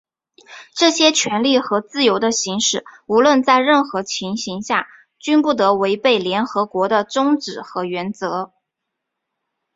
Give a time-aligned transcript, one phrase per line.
[0.73, 4.87] 这些权利和自由的行使,无论在任何情形下
[5.19, 8.51] 均不得违背联合国的宗旨和原则。